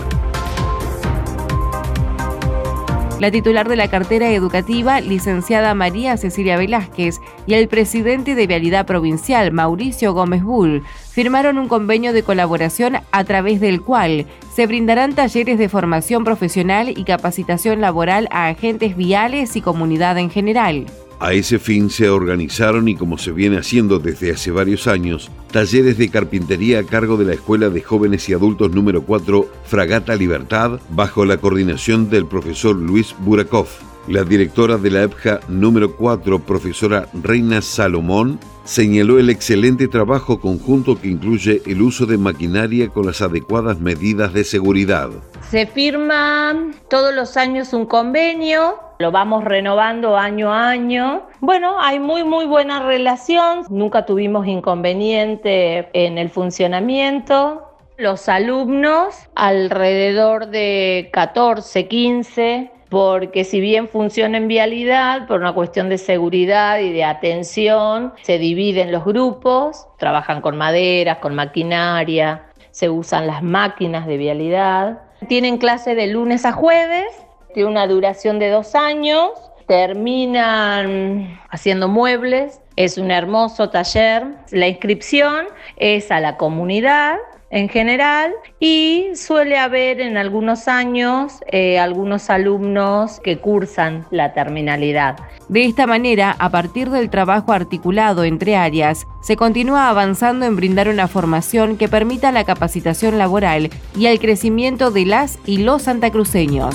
La 3.23 3.31
titular 3.31 3.69
de 3.69 3.77
la 3.77 3.87
cartera 3.87 4.33
educativa, 4.33 5.01
licenciada 5.01 5.75
María 5.75 6.17
Cecilia 6.17 6.57
Velázquez, 6.57 7.21
y 7.47 7.55
el 7.55 7.69
presidente 7.69 8.35
de 8.35 8.49
Vialidad 8.49 8.85
Provincial, 8.85 9.53
Mauricio 9.53 10.13
Gómez 10.13 10.43
Bull, 10.43 10.83
firmaron 11.13 11.57
un 11.57 11.69
convenio 11.69 12.13
de 12.13 12.25
colaboración 12.25 12.97
a 13.13 13.23
través 13.23 13.61
del 13.61 13.81
cual 13.81 14.27
se 14.53 14.67
brindarán 14.67 15.15
talleres 15.15 15.57
de 15.57 15.69
formación 15.69 16.25
profesional 16.25 16.89
y 16.89 17.05
capacitación 17.05 17.81
laboral 17.81 18.27
a 18.33 18.49
agentes 18.49 18.97
viales 18.97 19.55
y 19.55 19.61
comunidad 19.61 20.19
en 20.19 20.29
general. 20.29 20.87
A 21.23 21.35
ese 21.35 21.61
fin 21.61 21.89
se 21.89 22.11
organizaron 22.11 22.89
y 22.89 22.97
como 22.97 23.17
se 23.17 23.31
viene 23.31 23.57
haciendo 23.57 24.01
desde 24.01 24.33
hace 24.33 24.51
varios 24.51 24.89
años, 24.89 25.31
talleres 25.53 25.97
de 25.97 26.09
carpintería 26.09 26.81
a 26.81 26.83
cargo 26.83 27.17
de 27.17 27.25
la 27.25 27.35
Escuela 27.35 27.69
de 27.69 27.81
Jóvenes 27.81 28.29
y 28.29 28.33
Adultos 28.33 28.73
número 28.73 29.05
4 29.05 29.47
Fragata 29.65 30.17
Libertad, 30.17 30.81
bajo 30.89 31.25
la 31.25 31.37
coordinación 31.37 32.11
del 32.11 32.27
profesor 32.27 32.75
Luis 32.75 33.15
Burakov. 33.21 33.69
La 34.09 34.25
directora 34.25 34.79
de 34.79 34.91
la 34.91 35.05
EPJA 35.05 35.39
número 35.47 35.95
4, 35.95 36.41
profesora 36.41 37.09
Reina 37.23 37.63
Salomón, 37.63 38.41
señaló 38.65 39.21
el 39.21 39.31
excelente 39.31 39.87
trabajo 39.87 40.41
conjunto 40.41 41.01
que 41.01 41.07
incluye 41.07 41.63
el 41.67 41.83
uso 41.83 42.05
de 42.05 42.19
maquinaria 42.19 42.89
con 42.89 43.07
las 43.07 43.23
adecuadas 43.23 43.79
medidas 43.79 44.33
de 44.33 44.43
seguridad. 44.43 45.11
Se 45.49 45.67
firma 45.67 46.73
todos 46.91 47.15
los 47.15 47.37
años 47.37 47.73
un 47.75 47.87
convenio, 47.87 48.75
lo 49.03 49.11
vamos 49.11 49.43
renovando 49.43 50.17
año 50.17 50.53
a 50.53 50.71
año. 50.71 51.27
Bueno, 51.41 51.79
hay 51.81 51.99
muy 51.99 52.23
muy 52.23 52.47
buena 52.47 52.87
relación, 52.87 53.65
nunca 53.69 54.07
tuvimos 54.07 54.47
inconveniente 54.47 55.89
en 55.93 56.19
el 56.19 56.31
funcionamiento. 56.31 57.69
Los 57.99 58.29
alumnos, 58.29 59.29
alrededor 59.35 60.47
de 60.47 61.11
14, 61.13 61.89
15, 61.89 62.71
porque 62.89 63.43
si 63.43 63.61
bien 63.61 63.89
funciona 63.89 64.39
en 64.39 64.47
vialidad, 64.47 65.27
por 65.27 65.41
una 65.41 65.53
cuestión 65.53 65.89
de 65.89 65.99
seguridad 65.99 66.79
y 66.79 66.93
de 66.93 67.03
atención, 67.03 68.13
se 68.23 68.39
dividen 68.39 68.93
los 68.93 69.05
grupos, 69.05 69.89
trabajan 69.99 70.41
con 70.41 70.57
maderas, 70.57 71.19
con 71.19 71.35
maquinaria, 71.35 72.45
se 72.71 72.89
usan 72.89 73.27
las 73.27 73.43
máquinas 73.43 74.07
de 74.07 74.17
vialidad. 74.17 75.03
Tienen 75.29 75.59
clase 75.59 75.95
de 75.95 76.07
lunes 76.07 76.45
a 76.45 76.53
jueves, 76.53 77.07
tiene 77.53 77.69
una 77.69 77.87
duración 77.87 78.39
de 78.39 78.51
dos 78.51 78.75
años, 78.75 79.31
terminan 79.67 81.41
haciendo 81.51 81.89
muebles, 81.89 82.61
es 82.77 82.99
un 82.99 83.11
hermoso 83.11 83.71
taller. 83.71 84.27
La 84.51 84.69
inscripción 84.69 85.47
es 85.77 86.11
a 86.11 86.21
la 86.21 86.37
comunidad 86.37 87.17
en 87.53 87.69
general 87.69 88.33
y 88.61 89.11
suele 89.15 89.59
haber 89.59 90.01
en 90.01 90.17
algunos 90.17 90.69
años 90.69 91.41
eh, 91.53 91.79
algunos 91.79 92.31
alumnos 92.31 93.21
que 93.21 93.39
cursan 93.39 94.07
la 94.11 94.33
terminalidad. 94.33 95.17
De 95.49 95.65
esta 95.65 95.87
manera, 95.87 96.35
a 96.39 96.49
partir 96.49 96.89
del 96.89 97.11
trabajo 97.11 97.53
articulado 97.53 98.25
entre 98.25 98.57
áreas, 98.57 99.07
se 99.23 99.37
continúa 99.37 99.91
avanzando 99.91 100.47
en 100.47 100.57
brindar 100.57 100.89
una 100.89 101.09
formación 101.09 101.77
que 101.77 101.89
permita 101.89 102.33
la 102.33 102.45
capacitación 102.45 103.19
laboral 103.19 103.69
y 103.99 104.07
el 104.07 104.19
crecimiento 104.19 104.91
de 104.91 105.05
las 105.05 105.39
y 105.45 105.59
los 105.59 105.83
santacruceños. 105.83 106.75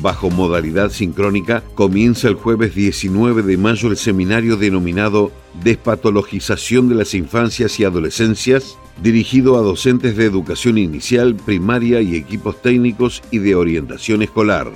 Bajo 0.00 0.30
modalidad 0.30 0.90
sincrónica, 0.90 1.62
comienza 1.74 2.28
el 2.28 2.34
jueves 2.34 2.74
19 2.74 3.42
de 3.42 3.56
mayo 3.56 3.88
el 3.88 3.96
seminario 3.96 4.56
denominado 4.56 5.32
Despatologización 5.62 6.88
de 6.88 6.94
las 6.94 7.14
Infancias 7.14 7.78
y 7.80 7.84
Adolescencias, 7.84 8.78
dirigido 9.02 9.58
a 9.58 9.62
docentes 9.62 10.16
de 10.16 10.24
educación 10.24 10.78
inicial, 10.78 11.34
primaria 11.34 12.00
y 12.00 12.16
equipos 12.16 12.60
técnicos 12.62 13.22
y 13.30 13.38
de 13.38 13.54
orientación 13.54 14.22
escolar. 14.22 14.70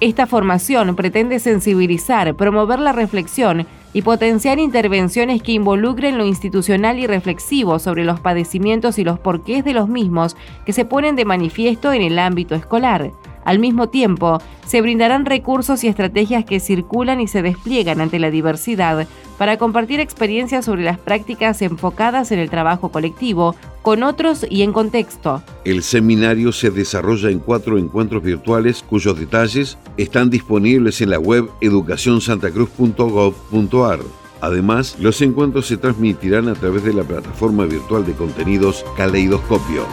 Esta 0.00 0.26
formación 0.26 0.94
pretende 0.94 1.40
sensibilizar, 1.40 2.36
promover 2.36 2.78
la 2.78 2.92
reflexión 2.92 3.66
y 3.92 4.02
potenciar 4.02 4.58
intervenciones 4.58 5.42
que 5.42 5.52
involucren 5.52 6.18
lo 6.18 6.24
institucional 6.24 6.98
y 7.00 7.06
reflexivo 7.06 7.78
sobre 7.78 8.04
los 8.04 8.20
padecimientos 8.20 8.98
y 8.98 9.04
los 9.04 9.18
porqués 9.18 9.64
de 9.64 9.72
los 9.72 9.88
mismos 9.88 10.36
que 10.66 10.72
se 10.72 10.84
ponen 10.84 11.16
de 11.16 11.24
manifiesto 11.24 11.92
en 11.92 12.02
el 12.02 12.18
ámbito 12.18 12.54
escolar. 12.54 13.12
Al 13.48 13.58
mismo 13.60 13.88
tiempo, 13.88 14.40
se 14.66 14.82
brindarán 14.82 15.24
recursos 15.24 15.82
y 15.82 15.88
estrategias 15.88 16.44
que 16.44 16.60
circulan 16.60 17.22
y 17.22 17.28
se 17.28 17.40
despliegan 17.40 18.02
ante 18.02 18.18
la 18.18 18.30
diversidad 18.30 19.08
para 19.38 19.56
compartir 19.56 20.00
experiencias 20.00 20.66
sobre 20.66 20.84
las 20.84 20.98
prácticas 20.98 21.62
enfocadas 21.62 22.30
en 22.30 22.40
el 22.40 22.50
trabajo 22.50 22.90
colectivo 22.90 23.56
con 23.80 24.02
otros 24.02 24.44
y 24.50 24.60
en 24.60 24.74
contexto. 24.74 25.42
El 25.64 25.82
seminario 25.82 26.52
se 26.52 26.70
desarrolla 26.70 27.30
en 27.30 27.38
cuatro 27.38 27.78
encuentros 27.78 28.22
virtuales 28.22 28.84
cuyos 28.86 29.18
detalles 29.18 29.78
están 29.96 30.28
disponibles 30.28 31.00
en 31.00 31.08
la 31.08 31.18
web 31.18 31.48
educacionsantacruz.gov.ar. 31.62 34.00
Además, 34.42 34.98
los 35.00 35.22
encuentros 35.22 35.66
se 35.66 35.78
transmitirán 35.78 36.48
a 36.48 36.54
través 36.54 36.84
de 36.84 36.92
la 36.92 37.04
plataforma 37.04 37.64
virtual 37.64 38.04
de 38.04 38.12
contenidos 38.12 38.84
Caleidoscopio. 38.98 39.86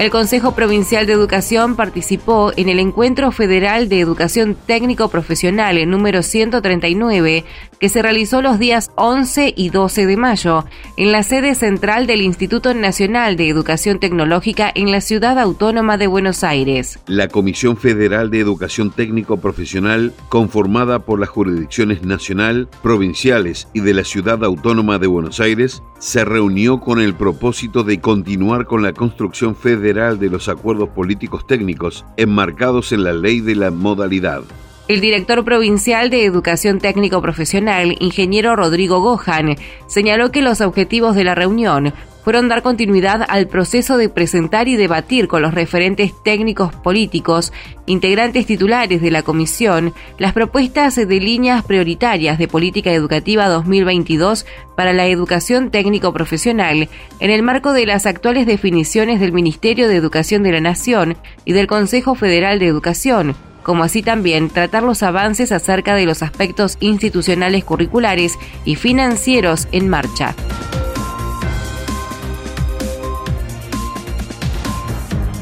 El 0.00 0.08
Consejo 0.10 0.54
Provincial 0.54 1.04
de 1.04 1.12
Educación 1.12 1.76
participó 1.76 2.54
en 2.56 2.70
el 2.70 2.78
Encuentro 2.78 3.32
Federal 3.32 3.90
de 3.90 4.00
Educación 4.00 4.56
Técnico 4.56 5.10
Profesional 5.10 5.76
número 5.90 6.22
139 6.22 7.44
que 7.78 7.88
se 7.90 8.00
realizó 8.00 8.40
los 8.40 8.58
días 8.58 8.90
11 8.94 9.52
y 9.54 9.68
12 9.68 10.06
de 10.06 10.16
mayo 10.16 10.64
en 10.96 11.12
la 11.12 11.22
sede 11.22 11.54
central 11.54 12.06
del 12.06 12.22
Instituto 12.22 12.72
Nacional 12.72 13.36
de 13.36 13.50
Educación 13.50 14.00
Tecnológica 14.00 14.72
en 14.74 14.90
la 14.90 15.02
Ciudad 15.02 15.38
Autónoma 15.38 15.98
de 15.98 16.06
Buenos 16.06 16.44
Aires. 16.44 16.98
La 17.06 17.28
Comisión 17.28 17.76
Federal 17.76 18.30
de 18.30 18.40
Educación 18.40 18.92
Técnico 18.92 19.36
Profesional, 19.36 20.14
conformada 20.30 21.00
por 21.00 21.20
las 21.20 21.28
jurisdicciones 21.28 22.04
nacional, 22.04 22.70
provinciales 22.82 23.68
y 23.74 23.80
de 23.80 23.92
la 23.92 24.04
Ciudad 24.04 24.42
Autónoma 24.44 24.98
de 24.98 25.08
Buenos 25.08 25.40
Aires, 25.40 25.82
se 25.98 26.24
reunió 26.24 26.80
con 26.80 27.02
el 27.02 27.14
propósito 27.14 27.82
de 27.82 28.00
continuar 28.00 28.64
con 28.64 28.82
la 28.82 28.94
construcción 28.94 29.54
federal 29.54 29.89
de 29.92 30.30
los 30.30 30.48
acuerdos 30.48 30.88
políticos 30.90 31.46
técnicos 31.48 32.04
enmarcados 32.16 32.92
en 32.92 33.02
la 33.02 33.12
ley 33.12 33.40
de 33.40 33.56
la 33.56 33.72
modalidad. 33.72 34.42
El 34.86 35.00
director 35.00 35.44
provincial 35.44 36.10
de 36.10 36.24
Educación 36.24 36.78
Técnico 36.78 37.20
Profesional, 37.20 37.96
ingeniero 37.98 38.54
Rodrigo 38.54 39.00
Gohan, 39.00 39.56
señaló 39.88 40.30
que 40.30 40.42
los 40.42 40.60
objetivos 40.60 41.16
de 41.16 41.24
la 41.24 41.34
reunión 41.34 41.92
fueron 42.22 42.48
dar 42.48 42.62
continuidad 42.62 43.24
al 43.28 43.48
proceso 43.48 43.96
de 43.96 44.08
presentar 44.08 44.68
y 44.68 44.76
debatir 44.76 45.28
con 45.28 45.42
los 45.42 45.54
referentes 45.54 46.12
técnicos 46.22 46.74
políticos, 46.74 47.52
integrantes 47.86 48.46
titulares 48.46 49.00
de 49.00 49.10
la 49.10 49.22
comisión, 49.22 49.94
las 50.18 50.32
propuestas 50.32 50.96
de 50.96 51.20
líneas 51.20 51.64
prioritarias 51.64 52.38
de 52.38 52.48
política 52.48 52.92
educativa 52.92 53.48
2022 53.48 54.46
para 54.76 54.92
la 54.92 55.06
educación 55.06 55.70
técnico 55.70 56.12
profesional 56.12 56.88
en 57.20 57.30
el 57.30 57.42
marco 57.42 57.72
de 57.72 57.86
las 57.86 58.06
actuales 58.06 58.46
definiciones 58.46 59.20
del 59.20 59.32
Ministerio 59.32 59.88
de 59.88 59.96
Educación 59.96 60.42
de 60.42 60.52
la 60.52 60.60
Nación 60.60 61.16
y 61.44 61.52
del 61.52 61.66
Consejo 61.66 62.14
Federal 62.14 62.58
de 62.58 62.66
Educación 62.66 63.34
como 63.62 63.84
así 63.84 64.02
también 64.02 64.48
tratar 64.48 64.82
los 64.82 65.02
avances 65.02 65.52
acerca 65.52 65.94
de 65.94 66.06
los 66.06 66.22
aspectos 66.22 66.76
institucionales 66.80 67.62
curriculares 67.62 68.38
y 68.64 68.76
financieros 68.76 69.68
en 69.70 69.88
marcha. 69.88 70.34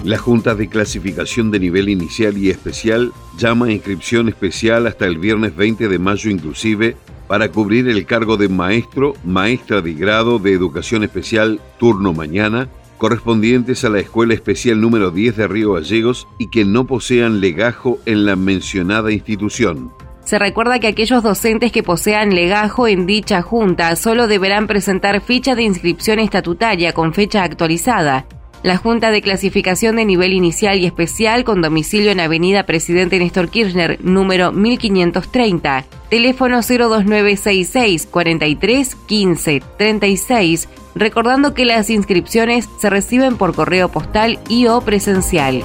La 0.09 0.17
Junta 0.17 0.55
de 0.55 0.71
Clasificación 0.71 1.51
de 1.51 1.61
Nivel 1.61 1.91
Inicial 1.91 2.39
y 2.39 2.49
Especial 2.49 3.13
llama 3.37 3.67
a 3.67 3.73
inscripción 3.73 4.31
especial 4.31 4.87
hasta 4.87 5.05
el 5.05 5.19
viernes 5.19 5.55
20 5.55 5.87
de 5.87 5.99
mayo 5.99 6.31
inclusive 6.31 6.97
para 7.27 7.51
cubrir 7.51 7.87
el 7.91 8.07
cargo 8.07 8.39
de 8.39 8.49
maestro, 8.49 9.13
maestra 9.23 9.83
de 9.83 9.93
grado 9.93 10.39
de 10.39 10.55
Educación 10.55 11.05
Especial 11.05 11.61
turno 11.79 12.15
mañana, 12.15 12.71
correspondientes 12.97 13.85
a 13.85 13.91
la 13.91 13.99
Escuela 14.01 14.33
Especial 14.33 14.81
número 14.81 15.11
10 15.11 15.37
de 15.37 15.47
Río 15.47 15.75
Gallegos 15.75 16.27
y 16.39 16.49
que 16.49 16.65
no 16.65 16.87
posean 16.87 17.43
legajo 17.43 17.99
en 18.07 18.25
la 18.25 18.35
mencionada 18.35 19.13
institución. 19.13 19.93
Se 20.25 20.39
recuerda 20.39 20.79
que 20.79 20.87
aquellos 20.87 21.23
docentes 21.23 21.71
que 21.71 21.83
posean 21.83 22.35
legajo 22.35 22.89
en 22.89 23.05
dicha 23.05 23.43
junta 23.43 23.95
solo 23.95 24.27
deberán 24.27 24.69
presentar 24.69 25.21
ficha 25.21 25.55
de 25.55 25.65
inscripción 25.65 26.19
estatutaria 26.19 26.95
con 26.95 27.13
fecha 27.13 27.43
actualizada. 27.43 28.25
La 28.63 28.77
Junta 28.77 29.11
de 29.13 29.23
Clasificación 29.23 29.97
de 29.97 30.05
Nivel 30.05 30.33
Inicial 30.33 30.81
y 30.81 30.87
Especial 30.87 31.45
con 31.45 31.63
domicilio 31.63 32.11
en 32.11 32.19
Avenida 32.19 32.65
Presidente 32.65 33.19
Néstor 33.19 33.51
Kirchner, 33.51 33.99
número 34.03 34.51
1530, 34.51 35.85
teléfono 36.11 36.57
02966 36.57 38.07
43 38.07 38.95
15 39.07 39.63
36 39.79 40.69
recordando 40.97 41.55
que 41.55 41.65
las 41.65 41.91
inscripciones 41.91 42.69
se 42.81 42.91
reciben 42.91 43.37
por 43.37 43.55
correo 43.55 43.89
postal 43.91 44.41
y 44.49 44.67
o 44.67 44.81
presencial. 44.81 45.63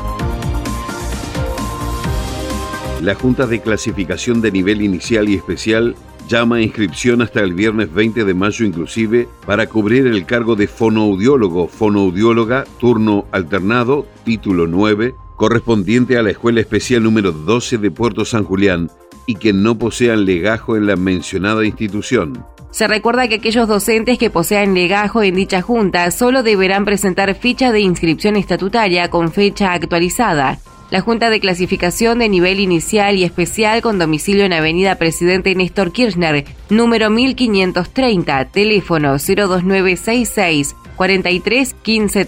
La 3.01 3.15
Junta 3.15 3.47
de 3.47 3.59
Clasificación 3.59 4.39
de 4.41 4.51
Nivel 4.51 4.81
Inicial 4.81 5.27
y 5.27 5.35
Especial 5.35 5.95
llama 6.33 6.55
a 6.55 6.61
inscripción 6.61 7.21
hasta 7.21 7.41
el 7.41 7.53
viernes 7.53 7.93
20 7.93 8.25
de 8.25 8.33
mayo 8.33 8.65
inclusive 8.65 9.27
para 9.45 9.67
cubrir 9.67 10.07
el 10.07 10.25
cargo 10.25 10.55
de 10.55 10.65
fonoaudiólogo, 10.65 11.67
fonoaudióloga, 11.67 12.63
turno 12.79 13.25
alternado, 13.31 14.07
título 14.23 14.65
9, 14.65 15.13
correspondiente 15.35 16.17
a 16.17 16.23
la 16.23 16.31
Escuela 16.31 16.59
Especial 16.59 17.03
número 17.03 17.31
12 17.31 17.77
de 17.77 17.91
Puerto 17.91 18.25
San 18.25 18.45
Julián 18.45 18.89
y 19.27 19.35
que 19.35 19.53
no 19.53 19.77
posean 19.77 20.25
legajo 20.25 20.75
en 20.75 20.87
la 20.87 20.95
mencionada 20.95 21.63
institución. 21.67 22.43
Se 22.71 22.87
recuerda 22.87 23.27
que 23.27 23.35
aquellos 23.35 23.67
docentes 23.67 24.17
que 24.17 24.31
posean 24.31 24.73
legajo 24.73 25.21
en 25.21 25.35
dicha 25.35 25.61
junta 25.61 26.09
solo 26.09 26.41
deberán 26.41 26.83
presentar 26.83 27.35
ficha 27.35 27.71
de 27.71 27.81
inscripción 27.81 28.37
estatutaria 28.37 29.11
con 29.11 29.31
fecha 29.31 29.71
actualizada. 29.71 30.57
La 30.93 31.01
Junta 31.01 31.31
de 31.31 31.39
Clasificación 31.39 32.19
de 32.19 32.29
Nivel 32.29 32.59
Inicial 32.59 33.15
y 33.15 33.23
Especial 33.23 33.81
con 33.81 33.97
domicilio 33.97 34.45
en 34.45 34.53
Avenida 34.53 34.93
Presidente 34.93 35.55
Néstor 35.55 35.91
Kirchner, 35.91 36.45
número 36.69 37.09
1530, 37.09 38.45
teléfono 38.51 39.13
02966 39.13 40.75
43 40.95 41.75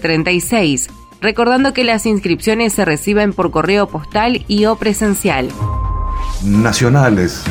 36. 0.02 0.88
Recordando 1.20 1.72
que 1.72 1.84
las 1.84 2.06
inscripciones 2.06 2.72
se 2.72 2.84
reciben 2.84 3.32
por 3.32 3.52
correo 3.52 3.86
postal 3.86 4.44
y 4.48 4.64
o 4.64 4.74
presencial. 4.74 5.48
Nacionales 6.42 7.44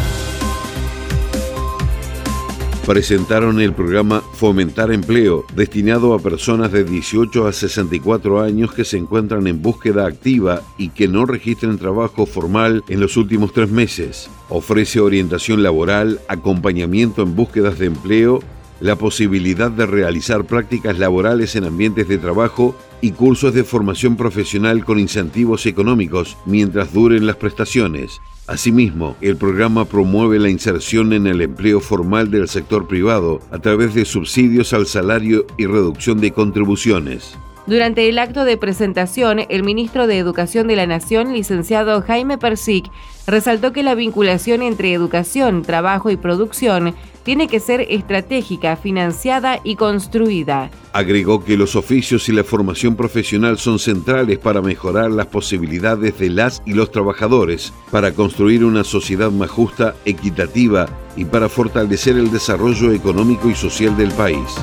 presentaron 2.86 3.60
el 3.62 3.74
programa 3.74 4.22
Fomentar 4.22 4.92
Empleo, 4.92 5.44
destinado 5.56 6.14
a 6.14 6.20
personas 6.20 6.72
de 6.72 6.84
18 6.84 7.48
a 7.48 7.52
64 7.52 8.42
años 8.42 8.74
que 8.74 8.86
se 8.86 8.98
encuentran 8.98 9.48
en 9.48 9.62
búsqueda 9.64 10.06
activa 10.06 10.62
y 10.78 10.90
que 10.90 11.08
no 11.08 11.26
registren 11.26 11.80
trabajo 11.80 12.28
formal 12.28 12.84
en 12.88 13.00
los 13.00 13.18
últimos 13.18 13.54
tres 13.54 13.72
meses. 13.72 14.30
Ofrece 14.50 15.00
orientación 15.00 15.64
laboral, 15.64 16.20
acompañamiento 16.28 17.24
en 17.24 17.36
búsquedas 17.36 17.80
de 17.80 17.88
empleo, 17.88 18.42
la 18.80 18.98
posibilidad 18.98 19.72
de 19.72 19.88
realizar 19.88 20.46
prácticas 20.46 21.00
laborales 21.00 21.56
en 21.56 21.64
ambientes 21.64 22.08
de 22.08 22.20
trabajo 22.20 22.76
y 23.02 23.12
cursos 23.12 23.56
de 23.56 23.64
formación 23.64 24.16
profesional 24.16 24.86
con 24.86 25.00
incentivos 25.00 25.66
económicos 25.66 26.38
mientras 26.46 26.94
duren 26.94 27.26
las 27.26 27.38
prestaciones. 27.38 28.22
Asimismo, 28.48 29.16
el 29.22 29.38
programa 29.38 29.86
promueve 29.86 30.38
la 30.38 30.50
inserción 30.50 31.14
en 31.14 31.26
el 31.26 31.42
empleo 31.42 31.80
formal 31.80 32.30
del 32.30 32.48
sector 32.48 32.88
privado 32.88 33.40
a 33.50 33.58
través 33.58 33.96
de 33.96 34.06
subsidios 34.06 34.72
al 34.72 34.86
salario 34.86 35.48
y 35.58 35.66
reducción 35.66 36.22
de 36.22 36.32
contribuciones. 36.32 37.36
Durante 37.66 38.08
el 38.08 38.20
acto 38.20 38.46
de 38.46 38.58
presentación, 38.58 39.40
el 39.50 39.64
ministro 39.64 40.06
de 40.06 40.20
Educación 40.20 40.68
de 40.68 40.76
la 40.76 40.86
Nación, 40.86 41.34
licenciado 41.34 42.04
Jaime 42.04 42.38
Persic, 42.38 42.92
resaltó 43.28 43.74
que 43.74 43.84
la 43.84 43.96
vinculación 43.96 44.62
entre 44.62 44.94
educación, 44.94 45.62
trabajo 45.62 46.10
y 46.10 46.18
producción 46.18 46.96
tiene 47.24 47.48
que 47.48 47.60
ser 47.60 47.82
estratégica, 47.90 48.76
financiada 48.76 49.60
y 49.64 49.76
construida. 49.78 50.70
Agregó 50.94 51.44
que 51.44 51.58
los 51.58 51.76
oficios 51.76 52.30
y 52.30 52.32
la 52.32 52.44
formación 52.44 52.96
profesional 52.96 53.58
son 53.58 53.80
centrales 53.80 54.38
para 54.38 54.62
mejorar 54.62 55.10
las 55.10 55.26
posibilidades 55.26 56.20
de 56.20 56.30
las 56.30 56.62
y 56.66 56.74
los 56.74 56.92
trabajadores, 56.92 57.74
para 57.90 58.12
construir 58.12 58.64
una 58.64 58.84
sociedad 58.84 59.32
más 59.32 59.50
justa, 59.50 59.96
equitativa 60.06 60.88
y 61.18 61.26
para 61.26 61.50
fortalecer 61.50 62.16
el 62.16 62.32
desarrollo 62.32 62.92
económico 62.92 63.50
y 63.50 63.56
social 63.56 63.98
del 63.98 64.12
país. 64.12 64.56